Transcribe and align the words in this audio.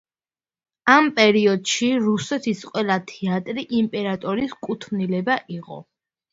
ამ 0.93 1.09
პერიოდში 1.19 1.91
რუსეთის 2.07 2.65
ყველა 2.71 2.97
თეატრი 3.13 3.69
იმპერატორის 3.83 4.59
კუთვნილება 4.65 5.41
იყო. 5.61 5.83